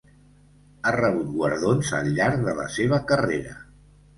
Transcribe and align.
Ha 0.83 0.93
rebut 0.95 1.29
guardons 1.35 1.91
al 1.99 2.09
llarg 2.17 2.49
de 2.51 2.57
la 2.61 2.67
seva 2.79 3.03
carrera. 3.13 3.57